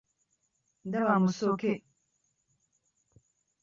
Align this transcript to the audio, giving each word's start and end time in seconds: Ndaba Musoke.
Ndaba 0.87 1.13
Musoke. 1.23 1.73